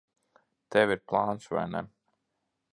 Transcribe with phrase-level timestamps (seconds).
[0.75, 1.85] Tev ir plāns, vai ne?